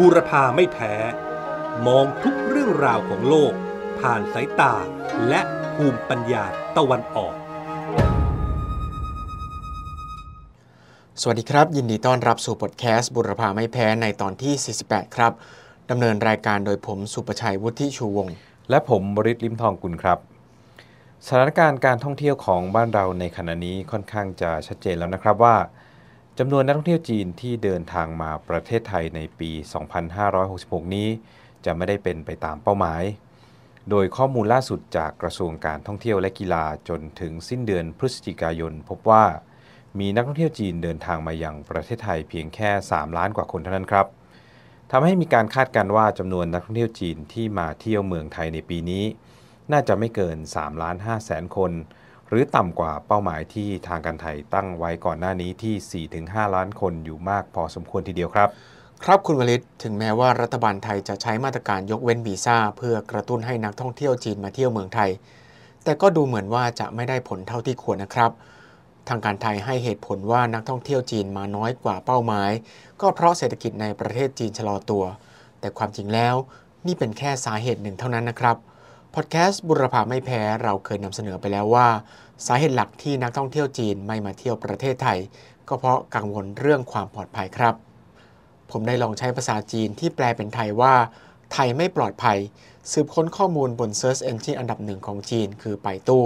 [0.00, 0.94] บูรพาไม่แพ้
[1.86, 3.52] มองทุกเรื่องราวของโลก
[4.00, 4.74] ผ่านสายตา
[5.28, 5.40] และ
[5.74, 6.44] ภูมิปัญญา
[6.76, 7.34] ตะวันออก
[11.20, 15.32] สวัสดีครับ ยินดีต้อนรับสู่พอดแคสต์บุรพาไม่แพ้ในตอนที่ 48 ครับ
[15.90, 18.34] ดำเนินรายการโดยผมสุประชัยวุฒิชูวงศ์
[18.70, 20.18] และผมบริษลิมทองกุลครับ
[21.26, 25.56] สถานการณ์การท่องเที่ยวของบ้านเราในขณะนี้ค่อนข้างจะชัดเจนแล้วนะครับว่า
[26.40, 29.50] จำนวนนักท่องเที่ยวจีนที่เดินทางมาประเทศไทยในปี
[30.22, 31.08] 2566 นี้
[31.64, 33.02] จะไม่ได้เป็นไปตามเป้าหมาย
[33.90, 39.24] โดยข้อมูลล่าสุดจากกระทรวงการท่องเที่ยวและกีฬาจนถึงสิ้นเดือนพฤศจิกายน พบว่า
[39.98, 44.06] มีนักท่องเที่ยวจีนเดินทางมาย่างประเทศไทยเพียงแค่ 3 ล้านกว่าคนเท่านั้นครับ
[44.90, 49.04] ทำให้มีการคาดการณ์ว่าจำนวนนักท่องเที่ยวจีนที่มาเที่ยวเมืองไทยในปีนี้
[49.72, 51.72] น่าจะไม่เกิน 3 ล้าน5แสนคน
[52.30, 58.48] หรือต่ำกว่าเป้าหมายที่ทางการไทยตั้งไว้ก่อนหน้านี้ที่ 4-5 ล้านคนอยู่มากพอสมควรทีเดียวครับ
[59.04, 65.10] ครับคุณวลิตถึงแม้ว่ารัฐบาลไทยจะใช้มาตรการยกเว้นวีซ่า เพื่อกระตุ้นให้นักท่องเที่ยวจีนมาเที่ยวเมืองไทย
[65.84, 68.30] แต่ก็ดูเหมือนว่าจะไม่ได้ผลเท่าที่ควรนะครับ
[69.08, 72.50] ทางการไทยให้เหตุผลว่านักท่องเที่ยวจีนมาน้อยกว่าเป้าหมาย
[73.00, 75.04] ก็เพราะเศรษฐกิจในประเทศจีนชะลอตัว
[75.60, 76.34] แต่ความจริงแล้ว
[76.86, 78.56] นี่เป็นแค่สาเหตุหนึ่งเท่านั้นนะครับ
[79.18, 81.88] พอดแคสต์บุรพาไม่แพ้เราเคยนำเสนอไปแล้วว่า
[82.46, 85.18] สาเหตุหลักที่นักท่องเที่ยวจีนไม่มาเที่ยวประเทศไทย
[85.68, 87.74] ก็เพราะกังวลเรื่องความปลอดภัยครับ
[88.70, 90.94] ผมได้ลองใช้ภาษาจีนที่แปลเป็นไทยว่า
[91.52, 92.38] ไทยไม่ปลอดภัย
[92.92, 96.24] สืบค้นข้อมูลบน Search Engine อันดับหนึ่งของจีน คือไปตู้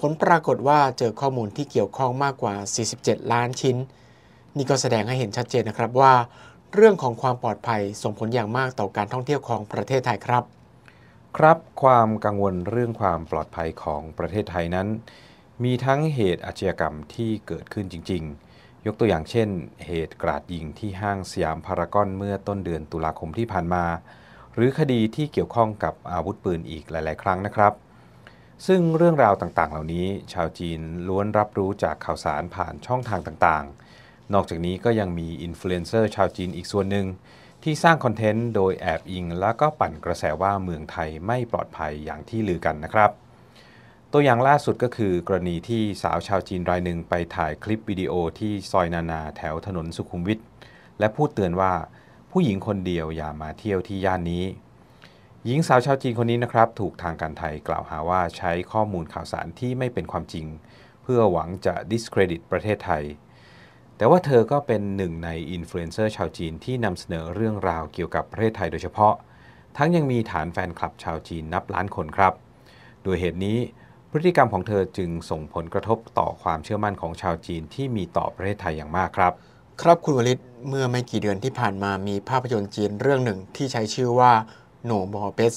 [0.00, 2.54] ผลปรากฏว่าเจอข้อมูลที่เกี่ยวข้องมากกว่า
[2.94, 3.76] 47 ล้านชิ้น
[4.56, 6.14] นี่ก็แสดงให้เห็นชัดเจนนะครับว่า
[6.74, 10.44] เรื่องของความปลอดภัยส่งผลอย่างมากต่อการท่องเที่ยวของประเทศไทยครับ
[11.36, 14.88] ครับความกังวลเรื่องความปลอดภัยของประเทศไทยนั้น
[15.64, 18.22] มีทั้งเหตุอาชญากรรมที่เกิดขึ้นจริง
[18.54, 19.48] ๆ ยกตัวอย่างเช่น
[19.86, 23.84] เหตุกราดยิงที่ห้างสยามพารากอนเมื่อต้นเดือนตุลาคมที่ผ่านมา
[24.54, 27.72] หรือคดีที่เกี่ยวข้องกับอาวุธปืนอีกหลาย ๆ ครั้งนะครับ
[28.66, 37.06] ซึ่งเรื่องราวต่างๆ เหล่านี้ ชาวจีนล้วนรับรู้จากข่าวสารผ่านช่องทางต่างๆ นอกจากนี้ก็ยังมีอินฟลูเอนเซอร์ชาวจีนอีกส่วนหนึ่ง
[37.64, 43.10] ที่สร้างคอนเทนต์โดยแอบอิง แล้วก็ปั่นกระแสว่าเมืองไทยไม่ปลอดภัยอย่างที่ลือกันนะครับ
[44.12, 50.40] ตัวอย่างล่าสุดก็คือกรณีที่สาวชาวจีนรายหนึ่งไปถ่ายคลิปวิดีโอที่ซอยนานาแถวถนนสุขุมวิท
[50.98, 51.72] และพูดเตือนว่า
[52.30, 54.44] ผู้หญิงคนเดียวอย่ามาเที่ยวที่ย่านนี้
[55.46, 60.46] หญิงสาวชาวจีนคนนี้นะครับ ถูกทางการไทยกล่าวหาว่าใช้ข้อมูลข่าวสารที่ไม่เป็นความจริง
[61.02, 63.04] เพื่อหวังจะ discredit ประเทศไทย
[64.00, 69.14] แต่ว่าเธอก็เป็นหนึ่งในอินฟลูเอนเซอร์ชาวจีนที่นำเสนอเรื่องราวเกี่ยวกับประเทศไทยโดยเฉพาะ
[69.76, 72.32] ทั้งยังมีฐานแฟนคลับชาวจีนนับล้านคนครับ
[73.02, 73.58] โดยเหตุนี้
[74.10, 79.32] พฤติกรรมของเธอจึงส่งผลกระทบต่อความเชื่อมั่นของชาวจีนที่มีต่อประเทศไทยอย่างมากครับ
[79.82, 84.32] ครับคุณวลิตเมื่อไม่กี่เดือนที่ผ่านมามีภาพยนตร์จีนเรื่องหนึ่งที่ใช้ชื่อว่า
[84.88, 85.54] No More Bets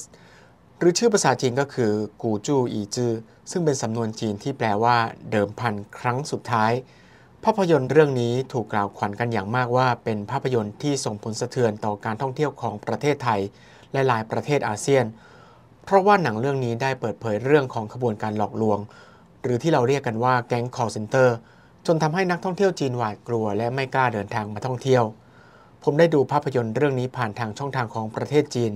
[0.78, 3.12] หรือชื่อภาษาจีนก็คือกูจูอีจือ
[3.52, 4.98] ซึ่งเป็นสำนวนจีนที่แปลว่า
[5.32, 6.74] เดิมพันครั้งสุดท้าย
[7.48, 13.42] ภาพยนตร์เรื่องนี้ถูกกล่าวขวัญกันอย่างมากว่า เป็นภาพยนตร์ที่ส่งผลสะเทือนต่อการท่องเที่ยวของประเทศไทย
[13.94, 15.06] และหลายประเทศอาเซียน
[15.84, 18.80] เพราะว่าหนังเรื่องนี้ได้เปิดเผยเรื่องของขบวนการหลอกลวง
[19.44, 21.30] หรือที่เราเรียกกันว่าแก๊ง call center
[21.88, 25.04] จนทำให้นักท่องเที่ยวจีนหวาดกลัว และไม่กล้าเดินทางมาท่องเที่ยว
[25.84, 28.74] ผมได้ดูภาพยนตร์เรื่องนี้ผ่านทางช่องทางของประเทศจีน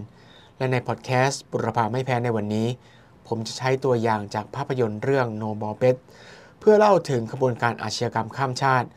[0.57, 2.67] และในพอดแคสต์บุรพาไม่แพ้ในวันนี้
[3.27, 8.87] ผมจะใช้ตัวอย่างจากภาพยนตร์เรื่อง No More Bet เพื่อเล่าถึงขบวนการอาชญากรรมข้ามชาติ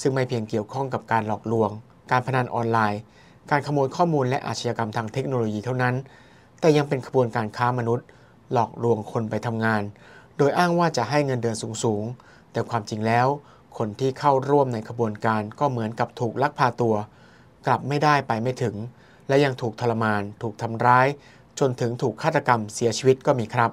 [0.00, 1.70] ซึ่งไม่เพียงเกี่ยวข้องกับการหลอกลวง
[2.10, 3.00] การพนันออนไลน์
[3.50, 5.94] การขโมยข้อมูลและอาชญากรรมทางเทคโนโลยีเท่านั้น
[6.60, 8.06] แต่ยังเป็นขบวนการค้ามนุษย์
[8.52, 9.82] หลอกลวงคนไปทำงาน
[10.36, 13.26] โดยอ้างว่าจะให้เงินเดือนสูงๆ แต่ความจริงแล้ว
[13.78, 16.94] คนที่เข้าร่วมในขบวนการก็เหมือนกับถูกลักพาตัว
[17.66, 18.76] กลับไม่ได้ไปไม่ถึง
[19.28, 21.06] และยังถูกทรมาน ถูกทำร้าย
[21.58, 23.72] จนถึงถูกฆาตกรรมเสียชีวิตก็มีครับ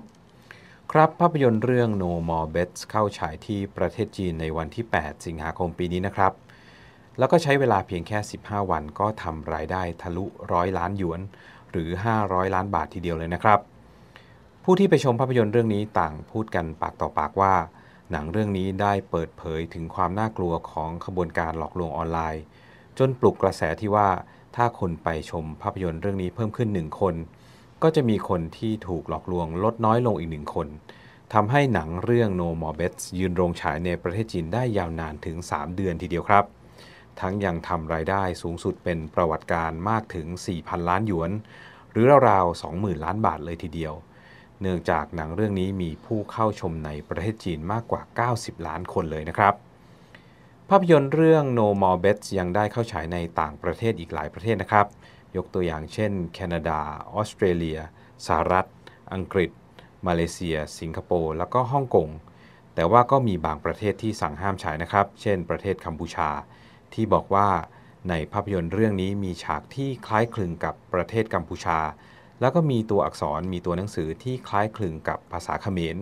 [0.97, 6.33] ครับภาพยนตร์เรื่อง No More Bets เข้าฉายที่ประเทศจีนในวันที่ 8 สิงหาคมปีนี้นะครับ
[7.17, 11.21] แล้วก็ใช้เวลาเพียงแค่ 15 วันก็ทำรายได้ทะลุร้อยล้านหยวน
[11.71, 11.89] หรือ
[12.21, 13.59] 500 ล้านบาททีเดียวเลยนะครับ
[14.63, 17.53] ผู้ที่ไปชมภาพยนตร์เรื่องนี้ต่างพูดกันปากต่อปากว่า
[18.11, 22.43] หนังเรื่องนี้ได้เปิดเผยถึงความน่ากลัวของขบวนการหลอกลวงออนไลน์
[22.97, 24.09] จนปลุกกระแสที่ว่า
[24.55, 27.15] ถ้าคนไปชมภาพยนตร์เรื่องนี้เพิ่มขึ้นหนึ่งคน
[27.83, 30.67] ก็จะมีคนที่ถูกหลอกลวงลดน้อยลงอีกหนึ่งคน
[31.33, 36.45] ทำให้หนังเรื่อง No More Bets ยืนโรงฉายในประเทศจีนได้ยาวนานถึง 3 เดือนทีเดียวครับ
[37.19, 40.27] ทั้งยังทำรายได้สูงสุดเป็นประวัติการมากถึง
[40.57, 41.31] 4,000 ล้านหยวน
[41.91, 43.93] หรือราวๆ 20,000 ล้านบาทเลยทีเดียว
[44.61, 49.53] เนื่องจากหนังเรื่องนี้มีผู้เข้าชมในประเทศจีนมากกว่า 90 ล้านคนเลยนะครับ
[50.69, 54.85] ภาพยนตร์เรื่อง No More Bets ยังได้เข้าฉายในต่างประเทศอีกหลายประเทศนะครับ
[55.35, 56.79] ยกตัวอย่างเช่น แคนาดา
[57.13, 57.79] ออสเตรเลีย
[58.25, 58.65] สหรัฐ
[59.13, 59.51] อังกฤษ
[60.07, 62.09] มาเลเซีย สิงคโปร์ แล้วก็ฮ่องกง
[62.75, 66.29] แต่ว่าก็มีบางประเทศที่สั่งห้ามฉายนะครับ เช่น ประเทศกัมพูชา
[66.93, 67.49] ที่บอกว่า
[68.09, 71.79] ในภาพยนตร์เรื่องนี้มีฉากที่คล้ายคลึงกับประเทศกัมพูชา
[72.41, 75.97] แล้วก็มีตัวอักษรมีตัวหนังสือที่คล้ายคลึงกับภาษาเขมร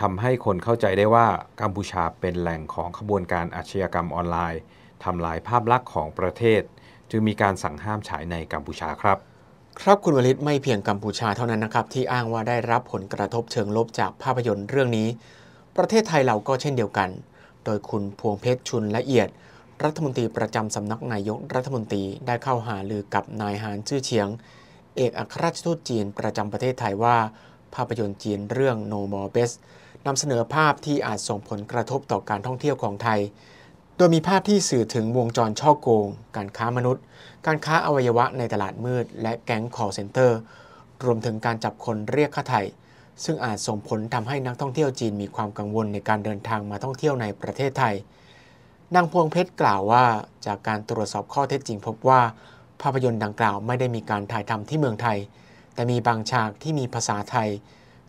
[0.00, 1.26] ทำให้คนเข้าใจได้ว่า
[1.60, 4.60] กัมพูชาเป็นแหล่งของขบวนการอาชญากรรมออนไลน์
[5.04, 6.62] ทำลายภาพลักษณ์ของประเทศ
[7.10, 9.18] จึงมีการสั่งห้ามฉายในกัมพูชาครับ
[9.80, 15.08] ครับคุณวลิตไม่เพียงกัมพูชาเท่านั้นนะครับที่อ้างว่าได้รับผลกระทบเชิงลบจากภาพยนตร์เรื่องนี้
[15.76, 17.08] ประเทศไทยเราก็เช่นเดียวกัน
[17.64, 19.28] โดยคุณพวงเพชรชุนละเอียด
[19.84, 24.28] รัฐมนตรีประจำสำนักนายกรัฐมนตรีได้เข้าหาลือกับนายหานชื่อเฉียง
[24.96, 27.16] เอกอัครราชทูตจีนประจำประเทศไทยว่า
[27.74, 29.56] ภาพยนตร์จีนเรื่อง No More Best
[30.06, 33.20] นำเสนอภาพที่อาจส่งผลกระทบต่อการท่องเที่ยวของไทย
[33.96, 36.06] โดยมีภาพที่สื่อถึงวงจรช่อโกง
[36.36, 37.02] การค้ามนุษย์
[37.46, 40.30] การค้าอวัยวะในตลาดมืด และแก๊ง call center
[41.04, 42.62] รวมถึงการจับคนเรียกค่าไถ่
[43.24, 47.94] ซึ่งอาจส่งผลทำให้นักท่องเที่ยวจีนมีความกังวลในการเดินทางมาท่องเที่ยวในประเทศไทย
[48.94, 50.04] นางพวงเพชรกล่าวว่า
[50.46, 52.20] จากการตรวจสอบข้อเท็จจริงพบว่า
[52.82, 55.18] ภาพยนตร์ดังกล่าวไม่ได้มีการถ่ายทำที่เมืองไทย
[55.74, 57.48] แต่มีบางฉากที่มีภาษาไทย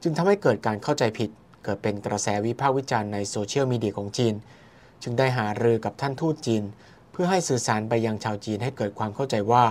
[0.01, 1.29] จึงทำให้เกิดการเข้าใจผิด
[1.63, 4.35] เกิดเป็นกระแสวิพากษ์วิจารณ์ในโซเชียลมีเดียของจีน
[5.03, 6.63] จึงได้หารือกับท่านทูตจีน
[7.11, 9.65] เพื่อให้สื่อสารไปยังชาวจีนให้เกิดความเข้าใจว่า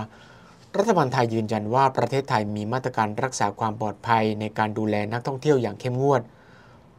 [0.77, 6.21] รัฐบาลไทยยืนยันว่าประเทศไทยมีมาตรการรักษาความปลอดภัยในการดูแลนักท่องเที่ยวอย่างเข้มงวด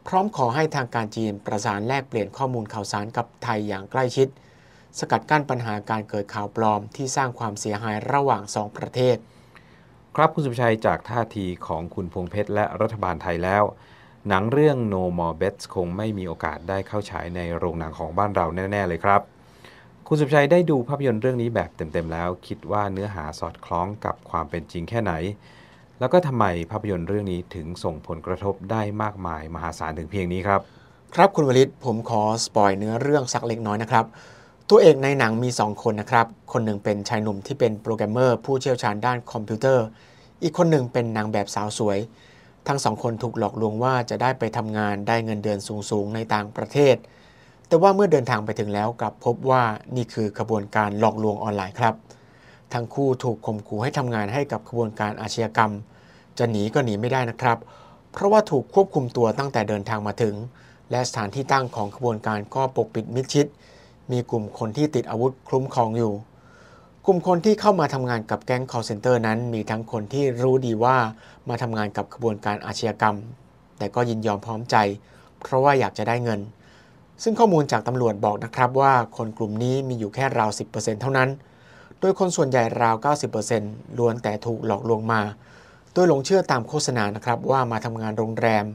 [0.07, 4.27] พร้อมขอให้ทางการจีนประสานแลกเปลี่ยนข้อมูลข่าวสารกับไทยอย่างใกล้ชิด
[4.99, 9.17] สกัดกั้นปัญหาการเกิดข่าวปลอมที่สร้างความเสียหายระหว่างสองประเทศ
[10.15, 13.63] ครับคุณสุชัยจากท่าทีของคุณพวงเพชรและรัฐบาลไทยแล้ว
[14.27, 19.21] หนังเรื่อง No More Bets คงไม่มีโอกาสได้เข้าฉายในโรงหนังของบ้านเราแน่ ๆ เลยครับ
[20.07, 25.13] คุณสุชัยได้ดูภาพยนตร์เรื่องนี้แบบเต็ม ๆ แล้ว คิดว่าเนื้อหาสอดคล้องกับความเป็นจริงแค่ไหน
[25.99, 30.61] แล้วก็ทำไมภาพยนตร์เรื่องนี้ถึงส่งผลกระทบได้มากมายมหาศาลถึงเพียงนี้ครับ
[31.15, 34.05] ครับคุณวลิตผมขอ spoil เนื้อเรื่องสักเล็กน้อยนะครับ
[34.69, 39.85] ตัวเอกในหนังมี 2 คนนะครับ คนหนึ่งเป็นชายหนุ่มที่เป็นโปรแกรมเมอร์ผู้เชี่ยวชาญด้านคอมพิวเตอร์
[40.43, 41.99] อีกคนหนึ่งเป็นนางแบบสาวสวย
[42.67, 46.95] ทั้งสองคนถูกหลอกลวงว่าจะได้ไปทำงานได้เงินเดือนสูงๆในต่างประเทศ
[47.67, 49.63] แต่ว่าเมื่อเดินทางไปถึงแล้วกลับพบว่า
[49.95, 51.95] นี่คือขบวนการหลอกลวงออนไลน์ครับ
[52.73, 55.71] ทั้งคู่ถูกข่มขู่ให้ทำงานให้กับขบวนการอาชญากรรม
[56.37, 57.57] จะหนีก็หนีไม่ได้นะครับ
[58.11, 60.35] เพราะว่าถูกควบคุมตัวตั้งแต่เดินทางมาถึง
[60.91, 63.45] และสถานที่ตั้งของขบวนการก็ปกปิดมิดชิด
[64.11, 66.13] มีกลุ่มคนที่ติดอาวุธคลุ้มครองอยู่
[67.09, 70.97] กลุ่มคนที่เข้ามาทำงานกับแก๊ง call center นั้นมีทั้งคนที่รู้ดีว่า
[71.49, 73.15] มาทำงานกับขบวนการอาชญากรรม
[73.77, 74.75] แต่ก็ยินยอมพร้อมใจ
[75.41, 76.39] เพราะว่าอยากจะได้เงิน
[77.23, 81.29] ซึ่งข้อมูลจากตำรวจบอกนะครับว่าคนกลุ่มนี้มีอยู่แค่ราว 10%เท่านั้น
[81.99, 82.95] โดยคนส่วนใหญ่ราว
[83.47, 85.21] 90%ล้วนแต่ถูกหลอกลวงมา
[85.93, 88.65] โดยหลงเชื่อตามโฆษณานะครับว่ามาทำงานโรงแรม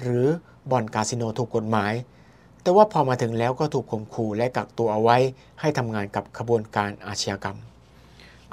[0.00, 0.26] หรือ
[0.70, 1.92] บ่อนคาสิโนถูกกฎหมาย
[2.62, 5.16] แต่ว่าพอมาถึงแล้วก็ถูกข่มขู่และกักตัวเอาไว้
[5.60, 7.58] ให้ทำงานกับขบวนการอาชญากรรม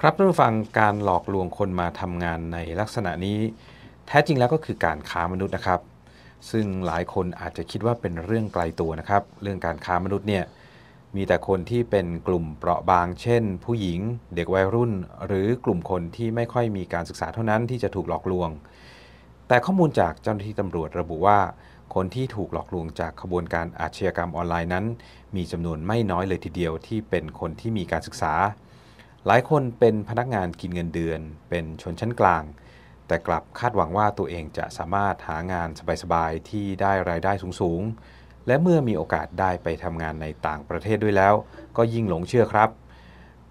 [0.01, 3.39] ครับท่านผู้ฟังการหลอกลวงคนมาทำงานในลักษณะนี้
[4.07, 5.81] แท้จริงแล้วก็คือการค้ามนุษย์นะครับ
[6.51, 10.43] ซึ่งหลายคนอาจจะคิดว่าเป็นเรื่องไกลตัวนะครับ เรื่องการค้ามนุษย์เนี่ย
[11.15, 13.99] มีแต่คนที่เป็นกลุ่มเปราะบาง เช่น ผู้หญิง
[14.35, 14.91] เด็กวัยรุ่น
[15.25, 18.49] หรือกลุ่มคนที่ไม่ค่อยมีการศึกษาเท่านั้นที่จะถูกหลอกลวง
[19.47, 21.39] แต่ข้อมูลจากเจ้าหน้าที่ตำรวจระบุว่า
[21.95, 24.85] คนที่ถูกหลอกลวงจากขบวนการอาชญากรรมออนไลน์นั้น
[25.35, 28.33] มีจำนวนไม่น้อยเลยทีเดียวที่เป็นคนที่มีการศึกษา
[29.29, 31.19] หลายคนเป็นพนักงานกินเงินเดือน
[31.49, 32.43] เป็นชนชั้นกลาง
[33.07, 35.69] แต่กลับคาดหวังว่าตัวเองจะสามารถหางาน
[36.01, 37.31] สบายๆที่ได้รายได้
[37.61, 41.33] สูงๆ และเมื่อมีโอกาสได้ไปทำงานในต่างประเทศด้วยแล้ว
[41.77, 42.69] ก็ยิ่งหลงเชื่อครับ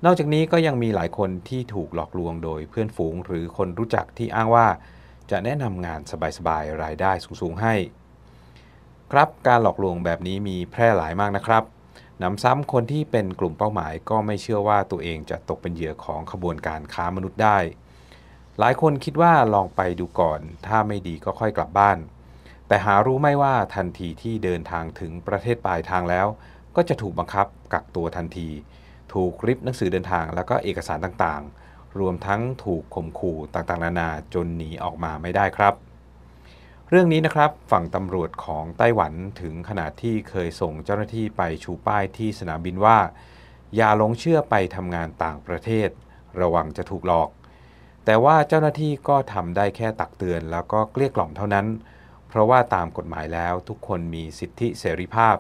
[0.05, 4.67] นอกจากนี้ก็ยังมีหลายคนที่ถูกหลอกลวงโดยเพื่อนฝูง หรือคนรู้จักที่อ้างว่า
[5.31, 6.01] จะแนะนำงาน
[6.39, 7.75] สบายๆรายได้สูงๆให้
[9.13, 11.65] ครับการหลอกลวงแบบนี้มีแพร่หลายมากนะครับ
[12.19, 17.59] หนำซ้ำคนที่เป็นกลุ่มเป้าหมายก็ไม่เชื่อว่าตัวเองจะตกเป็นเหยื่อของขบวนการค้ามนุษย์ได้
[18.59, 21.99] หลายคนคิดว่าลองไปดูก่อน ถ้าไม่ดีก็ค่อยกลับบ้าน
[22.69, 26.27] แต่หารู้ไม่ว่าทันทีที่เดินทางถึงประเทศปลายทางแล้ว
[26.77, 28.49] ก็จะถูกบังคับกักตัวทันที
[29.13, 35.75] ถูกริบหนังสือเดินทางแล้วก็เอกสารต่างๆ รวมทั้งถูกข่มขู่ต่างๆ นานาจนหนีออกมาไม่ได้ครับ
[36.91, 42.99] เรื่องนี้นะครับฝั่งตำรวจของไต้หวันถึงขนาดที่เคยส่งเจ้าหน้าที่ไปชูป้ายที่สนามบินว่า
[43.77, 45.89] อย่าลงเชื่อไปทำงานต่างประเทศ
[46.41, 47.31] ระวังจะถูกหลอก
[48.05, 51.67] แต่ว่าเจ้าหน้าที่ก็ทำได้แค่ตักเตือน แล้วก็เกลี้ยกล่อมเท่านั้น
[52.29, 55.37] เพราะว่าตามกฎหมายแล้วทุกคนมีสิทธิเสรีภาพ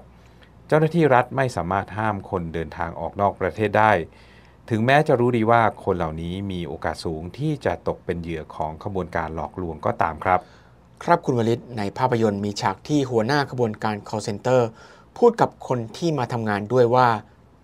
[0.67, 3.93] เจ้าหน้าที่รัฐไม่สามารถห้ามคนเดินทางออกนอกประเทศได้
[4.71, 10.43] ถึงแม้จะรู้ดีว่าคนเหล่านี้มีโอกาสสูงที่จะตกเป็นเหยื่อของขบวนการหลอกลวงก็ตามครับ
[11.05, 14.61] ครับคุณวลิตในภาพยนตร์มีฉากที่หัวหน้าขบวนการ call center
[15.19, 17.09] พูดกับคนที่มาทำงานด้วยว่า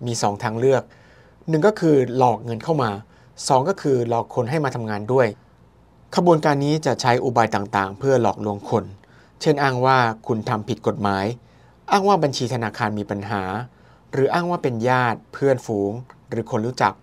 [0.06, 0.82] มี 2 ทางเลือก
[1.48, 2.90] หนึ่งก็คือหลอกเงินเข้ามา
[3.30, 5.26] 2 ก็คือหลอกคนให้มาทำงานด้วย
[6.16, 8.84] ขบวนการนี้จะใช้อุบายต่างๆ เพื่อหลอกลวงคน
[9.40, 11.24] เช่นอ้างว่าคุณทำผิดกฎหมาย
[11.90, 13.42] อ้างว่าบัญชีธนาคารมีปัญหา
[14.12, 15.92] หรืออ้างว่าเป็นญาติ เพื่อนฝูง
[16.30, 16.94] หรือคนรู้จัก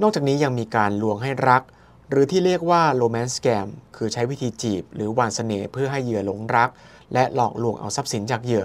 [0.00, 1.62] นอกจากนี้ยังมีการลวงให้รัก
[2.10, 6.70] หรือที่เรียกว่า romance scam คือใช้วิธีจีบ หรือหวานเสน่ห์เพื่อให้เหยื่อหลงรัก
[7.14, 8.64] และหลอกลวงเอาทรัพย์สินจากเหยื่อ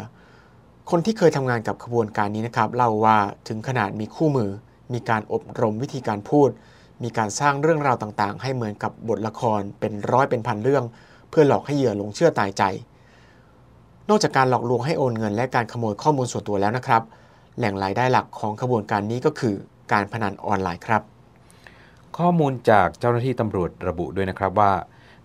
[0.90, 3.18] คนที่เคยทำงานกับขบวนการนี้นะครับเล่าว่า
[3.48, 4.52] ถึงขนาดมีคู่มือ
[4.94, 6.50] มีการอบรมวิธีการพูด
[7.04, 10.84] มีการสร้างเรื่องราวต่างๆ ให้เหมือนกับบทละครเป็นร้อยเป็นพันเรื่อง
[11.30, 12.64] เพื่อหลอกให้เหยื่อหลงเชื่อตายใจ
[14.10, 17.02] นอกจากการหลอกลวงให้โอนเงิน และการขโมยข้อมูลส่วนตัวแล้วนะครับ
[17.58, 19.56] แหล่งรายได้หลักของขบวนการนี้ก็คือ
[19.92, 21.02] การพนันออนไลน์ครับ
[22.20, 24.74] ข้อมูลจากเจ้าหน้าที่ตำรวจระบุด้วยนะครับว่า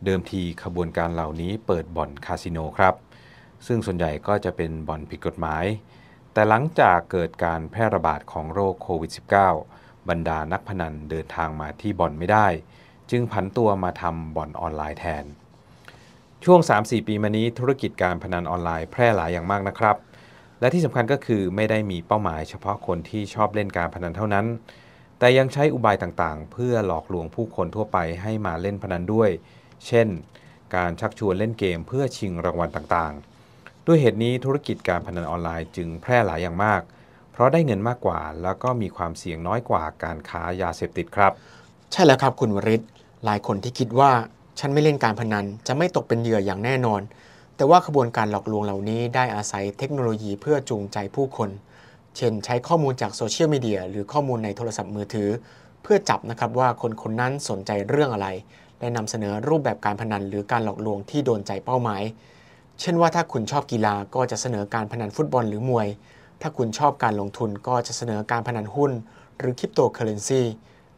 [0.04, 2.94] เดิมทีขบวนการเหล่านี้เปิดบ่อนคาสิโนครับ
[3.66, 5.64] ซึ่งส่วนใหญ่ก็จะเป็นบ่อนผิดกฎหมาย
[6.32, 9.10] แต่หลังจากเกิดการแพร่ระบาดของโรคโควิด
[9.56, 12.46] -19 บรรดานักพนันเดินทางมาที่บ่อนไม่ได้
[13.10, 15.24] จึงผันตัวมาทำบ่อนออนไลน์แทน
[16.44, 19.96] ช่วง 3-4 ปีมานี้ธุรกิจการพนันออนไลน์แพร่หลายอย่างมากนะครับ
[20.60, 24.46] และที่สำคัญก็คือไม่ได้มีเป้าหมายเฉพาะคนที่ชอบเล่นการพนันเท่านั้น
[25.18, 29.30] แต่ยังใช้อุบายต่างๆ เพื่อหลอกลวงผู้คนทั่วไปให้มาเล่นพนันด้วย
[29.86, 30.08] เช่น
[30.76, 36.82] การชักชวนเล่นเกมเพื่อชิงรางวัลต่างๆ ด้วยเหตุนี้ธุรกิจการพนันออนไลน์จึงแพร่หลายอย่างมาก
[37.32, 41.32] เพราะได้เงินมากกว่า แล้วก็มีความเสี่ยงน้อยกว่าการค้ายาเสพติดครับ
[41.92, 42.82] ใช่แล้วครับคุณวริศ
[43.24, 44.12] หลายคนที่คิดว่า
[44.58, 47.00] ฉันไม่เล่นการพนันจะไม่ตกเป็นเหยื่ออย่างแน่นอน
[47.56, 51.50] แต่ว่าขบวนการหลอกลวงเหล่านี้ได้อาศัยเทคโนโลยีเพื่อจูงใจผู้คน
[52.16, 55.28] เช่นใช้ข้อมูลจากโซเชียลมีเดียหรือข้อมูลในโทรศัพท์มือถือ
[55.82, 58.28] เพื่อจับนะครับว่าคนคนนั้นสนใจเรื่องอะไร
[58.80, 62.02] และนำเสนอรูปแบบการพนันหรือการหลอกลวงที่โดนใจเป้าหมาย
[62.80, 65.88] เช่นว่าถ้าคุณชอบกีฬาก็จะเสนอการพนันฟุตบอลหรือมวย
[66.40, 68.92] ถ้าคุณชอบการลงทุนก็จะเสนอการพนันหุ้น
[69.38, 70.42] หรือคริปโตเคอร์เรนซี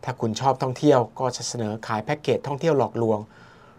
[0.04, 3.18] ถ้าคุณชอบท่องเที่ยวก็จะเสนอขายแพ็กเกจท่องเที่ยวหลอกลวง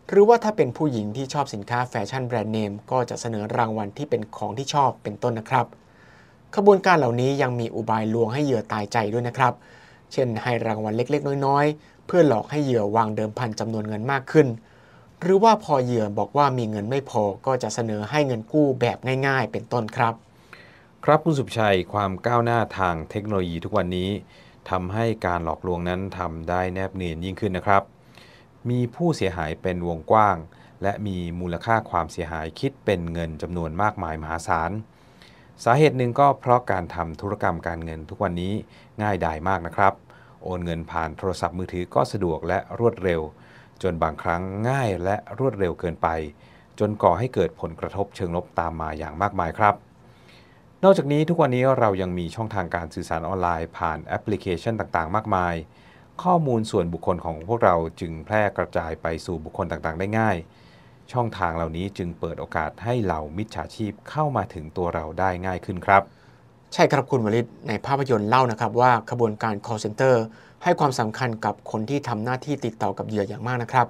[0.09, 5.65] หรือว่าถ้าเป็นผู้หญิงที่ชอบสินค้าแฟชั่นแบรนด์เนมก็จะเสนอรางวัลที่เป็นของที่ชอบเป็นต้นนะครับ
[6.55, 9.53] ขบวนการเหล่านี้ยังมีอุบายลวงให้เหยื่อตายใจด้วยนะครับ
[10.11, 14.47] เช่นให้รางวัลเล็กๆ น้อยๆ เพื่อหลอกให้เหยื่อวางเดิมพันจำนวนเงินมากขึ้น
[15.21, 20.13] หรือว่าพอเหยื่อบอกว่ามีเงินไม่พอก็จะเสนอให้เงินกู้แบบง่าย ๆ เป็นต้นครับ
[21.05, 24.09] ครับคุณสุภชัยความก้าวหน้าทางเทคโนโลยีทุกวันนี้
[24.69, 27.83] ทำให้การหลอกลวงนั้นทำได้แนบเนียนยิ่งขึ้นนะครับ
[28.69, 30.37] มีผู้เสียหายเป็นวงกว้าง
[30.83, 34.71] และมีมูลค่าความเสียหายคิดเป็นเงินจำนวนมากมายมหาศาล
[35.65, 38.53] สาเหตุหนึ่งก็เพราะการทำธุรกรรมการเงินทุกวันนี้
[39.01, 39.93] ง่ายดายมากนะครับ
[40.43, 43.21] โอนเงินผ่านโทรศัพท์มือถือก็สะดวกและรวดเร็ว
[43.83, 46.07] จนบางครั้งง่ายและรวดเร็วเกินไป
[46.79, 49.75] จนก่อให้เกิดผลกระทบเชิงลบตามมาอย่างมากมายครับ
[50.83, 55.55] นอกจากนี้ทุกวันนี้เรายังมีช่องทางการสื่อสารออนไลน์ ผ่านแอปพลิเคชันต่างๆ มากมาย
[56.23, 60.37] ข้อมูลส่วนบุคคลของพวกเราจึงแพร่กระจายไปสู่บุคคลต่างๆ ได้ง่าย
[61.13, 66.01] ช่องทางเหล่านี้จึงเปิดโอกาสให้เหล่ามิจฉาชีพเข้ามาถึงตัวเราได้ง่ายขึ้นครับ
[66.73, 70.15] ใช่ครับคุณวลิตในภาพยนตร์เล่านะครับว่าขบวนการ call center
[70.63, 73.87] ให้ความสำคัญกับคนที่ทำหน้าที่ติดต่อกับเหยื่ออย่างมากนะครับ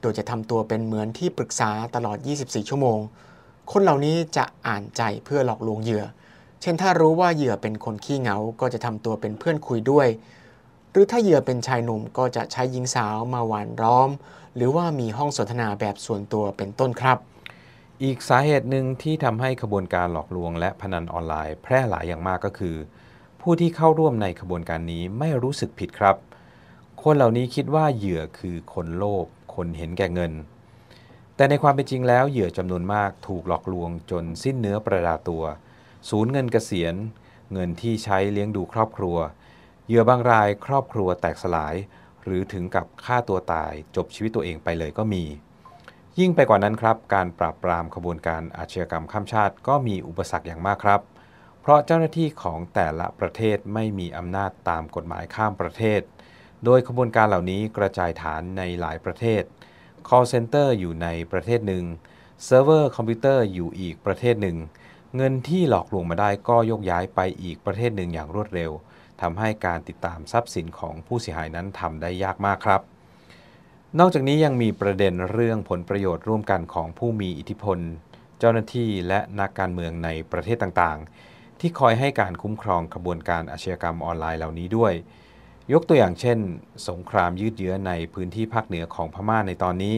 [0.00, 2.98] โดยจะทำตัวเป็นเหมือนที่ปรึกษาตลอด 24 ชั่วโมง
[3.72, 6.04] คนเหล่านี้จะอ่านใจเพื่อหลอกลวงเหยื่อ
[6.60, 10.08] เช่นถ้ารู้ว่าเหยื่อเป็นคนขี้เหงา ก็จะทำตัวเป็นเพื่อนคุยด้วย
[10.90, 14.10] หรือถ้าเหยื่อเป็นชายหนุ่มก็จะใช้หญิงสาวมาหวานล้อม
[14.60, 17.18] หรือว่ามีห้องสนทนาแบบส่วนตัวเป็นต้นครับ
[18.02, 22.76] อีกสาเหตุหนึ่งที่ทำให้ขบวนการหลอกลวง และพนันออนไลน์ แพร่หลายอย่างมากก็คือ
[23.40, 26.16] ผู้ที่เข้าร่วมในขบวนการนี้ไม่รู้สึกผิดครับ
[27.02, 30.32] คนเหล่านี้คิดว่าเหยื่อคือคนโลภคนเห็นแก่เงิน
[31.36, 35.44] แต่ในความเป็นจริงแล้วเหยื่อจำนวนมากถูกหลอกลวงจนสิ้นเนื้อประดาตัว
[36.08, 36.94] สูญเงินเกษียณ
[37.52, 39.16] เงินที่ใช้เลี้ยงดูครอบครัว
[39.86, 41.74] เหยื่อบางรายครอบครัวแตกสลาย
[42.24, 45.24] หรือถึงกับฆ่าตัวตายจบชีวิตตัวเองไปเลยก็มี
[46.18, 51.00] ยิ่งไปกว่านั้นครับ การปราบปรามขบวนการอาชญากรรมข้ามชาติ ก็มีอุปสรรคอย่างมากครับ
[51.60, 56.00] เพราะเจ้าหน้าที่ของแต่ละประเทศไม่มีอำนาจตามกฎหมายข้ามประเทศ
[56.64, 59.42] โดยขบวนการเหล่านี้กระจายฐานในหลายประเทศ
[60.08, 61.84] call center อยู่ในประเทศหนึ่ง
[62.44, 64.56] เซิร์ฟเวอร์คอมพิวเตอร์อยู่อีกประเทศหนึ่ง
[65.16, 68.70] เงินที่หลอกลวงมาได้ก็ยกย้ายไปอีกประเทศหนึ่งอย่างรวดเร็ว
[69.22, 72.80] ทำให้การติดตามทรัพย์สินของผู้เสียหายนั้นทำได้ยากมากครับ
[73.98, 77.78] นอกจากนี้ยังมีประเด็นเรื่องผลประโยชน์ร่วมกันของผู้มีอิทธิพล
[78.38, 84.92] เจ้าหน้าที่และนักการเมืองในประเทศต่างๆ ที่คอยให้การคุ้มครองขบวนการอาชญากรรมออนไลน์เหล่านี้ด้วย
[85.72, 86.38] ยกตัวอย่างเช่น
[86.88, 89.96] สงครามยืดเยื้อในพื้นที่ภาคเหนือของพม่าในตอนนี้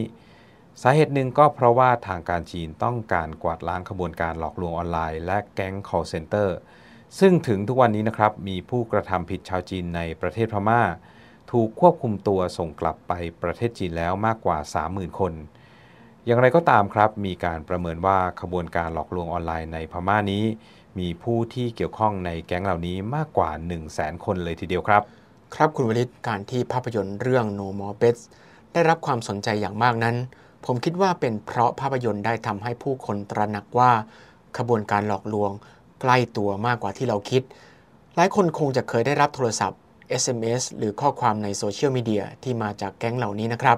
[0.81, 6.49] สาเหตุหนึ่งก็เพราะว่าทางการจีนต้องการกวาดล้างขบวนการหลอกลวงออนไลน์ และแก๊ง call center
[7.19, 10.81] ซึ่งถึงทุกวันนี้นะครับมีผู้กระทำผิดชาวจีนในประเทศพม่า
[11.51, 15.33] ถูกควบคุมตัวส่งกลับไปประเทศจีนแล้วมากกว่า 30,000 คน
[16.25, 20.43] อย่างไรก็ตามครับ มีการประเมินว่าขบวนการหลอกลวงออนไลน์ในพม่านี้
[20.99, 25.01] มีผู้ที่เกี่ยวข้องในแก๊งเหล่านี้มากกว่า 1 0 0 0 0แสนคนเลยทีเดียวครับ
[25.55, 28.21] ครับคุณวริศการที่ภาพยนตร์เรื่อง No More Bets
[28.73, 30.15] ได้รับความสนใจอย่างมากนั้น
[30.65, 33.91] ผมคิดว่าเป็นเพราะภาพยนตร์ได้ทำให้ผู้คนตระหนักว่า
[34.57, 35.51] ขบวนการหลอกลวง
[36.03, 37.41] ใกล้ตัวมากกว่าที่เราคิด
[38.15, 39.79] หลายคนคงจะเคยได้รับโทรศัพท์
[40.21, 43.77] SMS หรือข้อความในโซเชียลมีเดียที่มาจากแก๊งเหล่านี้นะครับ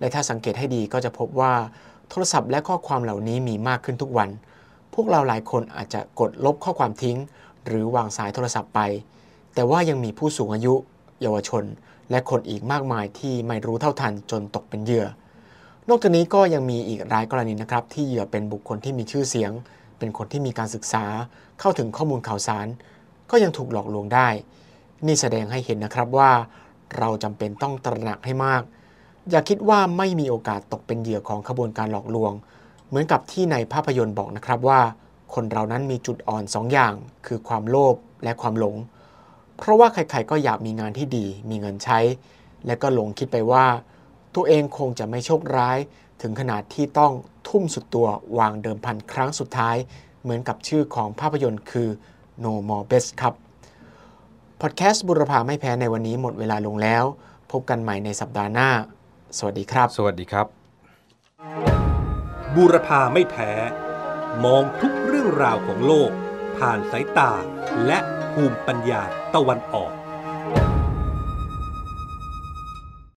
[0.00, 1.52] และถ้าสังเกตให้ดีก็จะพบว่า
[2.08, 4.28] โทรศัพท์และข้อความเหล่านี้มีมากขึ้นทุกวัน
[4.94, 7.16] พวกเราหลายคนอาจจะกดลบข้อความทิ้ง
[7.66, 8.80] หรือวางสายโทรศัพท์ไป
[9.54, 10.74] แต่ว่ายังมีผู้สูงอายุ
[11.20, 11.64] เยาวชน
[12.10, 15.06] และคนอีกมากมายที่ไม่รู้เท่าทันจนตกเป็นเหยื่อ
[15.88, 19.52] นอกจากนี้ก็ยังมีอีกรายกรณีนะครับที่เหยื่อเป็นบุคคลที่มีชื่อเสียง
[20.00, 21.04] เป็นคนที่มีการศึกษา
[21.60, 22.66] เข้าถึงข้อมูลข่าวสาร
[23.30, 24.28] ก็ยังถูกหลอกลวงได้
[25.06, 26.30] นี่แสดงให้เห็นนะครับว่า
[26.98, 28.62] เราจำเป็นต้องตระหนักให้มาก
[29.30, 32.32] อย่าคิดว่าไม่มีโอกาสตกเป็นเหยื่อของขบวนการหลอกลวง
[32.88, 34.80] เหมือนกับที่ในภาพยนตร์บอกนะครับว่า
[35.34, 36.94] คนเรานั้นมีจุดอ่อนสองอย่าง
[37.26, 38.76] คือความโลภและความหลง
[39.58, 41.98] เพราะว่าใครๆก็อยากมีงานที่ดี มีเงินใช้
[42.66, 43.66] และก็หลงคิดไปว่า
[44.34, 45.78] ตัวเองคงจะไม่โชคร้าย
[46.22, 47.12] ถึงขนาดที่ต้อง
[47.48, 48.08] ทุ่มสุดตัว
[48.38, 49.76] วางเดิมพันครั้งสุดท้าย
[50.22, 51.88] เหมือนกับชื่อของภาพยนตร์คือ
[52.44, 53.34] No More Best ครับ
[54.60, 57.04] พอดแคสต์บุรพาไม่แพ้ในวันนี้หมดเวลาลงแล้ว
[57.52, 58.70] พบกันใหม่ในสัปดาห์หน้า
[59.38, 60.46] สวัสดีครับ สวัสดีครับ
[62.54, 63.50] บูรพาไม่แพ้
[64.44, 66.10] มองทุกเรื่องราวของโลก
[66.56, 67.32] ผ่านสายตา
[67.86, 67.98] และ
[68.32, 69.02] ภูมิปัญญา
[69.34, 69.92] ตะวันออก